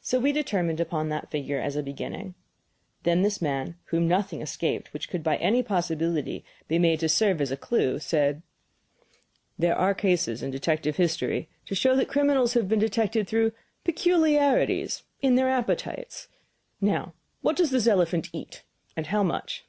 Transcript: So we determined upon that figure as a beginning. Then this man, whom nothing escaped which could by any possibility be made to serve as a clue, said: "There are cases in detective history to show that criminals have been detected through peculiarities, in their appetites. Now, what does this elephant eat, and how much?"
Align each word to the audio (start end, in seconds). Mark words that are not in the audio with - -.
So 0.00 0.18
we 0.18 0.32
determined 0.32 0.80
upon 0.80 1.10
that 1.10 1.30
figure 1.30 1.60
as 1.60 1.76
a 1.76 1.82
beginning. 1.82 2.34
Then 3.02 3.20
this 3.20 3.42
man, 3.42 3.76
whom 3.88 4.08
nothing 4.08 4.40
escaped 4.40 4.90
which 4.94 5.10
could 5.10 5.22
by 5.22 5.36
any 5.36 5.62
possibility 5.62 6.46
be 6.66 6.78
made 6.78 6.98
to 7.00 7.10
serve 7.10 7.42
as 7.42 7.50
a 7.52 7.58
clue, 7.58 7.98
said: 7.98 8.40
"There 9.58 9.76
are 9.76 9.92
cases 9.92 10.42
in 10.42 10.50
detective 10.50 10.96
history 10.96 11.50
to 11.66 11.74
show 11.74 11.94
that 11.96 12.08
criminals 12.08 12.54
have 12.54 12.70
been 12.70 12.78
detected 12.78 13.28
through 13.28 13.52
peculiarities, 13.84 15.02
in 15.20 15.34
their 15.34 15.50
appetites. 15.50 16.28
Now, 16.80 17.12
what 17.42 17.54
does 17.56 17.70
this 17.70 17.86
elephant 17.86 18.30
eat, 18.32 18.62
and 18.96 19.08
how 19.08 19.22
much?" 19.22 19.66